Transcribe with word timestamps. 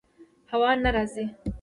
هوا 0.51 0.71
نه 0.83 0.89
راځي 0.95 1.25